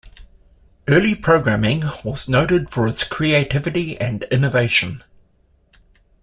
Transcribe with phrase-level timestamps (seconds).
[0.87, 5.03] Early programming was noted for its creativity and innovation.